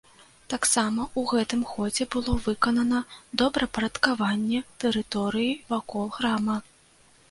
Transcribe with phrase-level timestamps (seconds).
[0.53, 3.03] Таксама ў гэтым годзе было выканана
[3.45, 6.63] добраўпарадкаванне тэрыторыі вакол храма.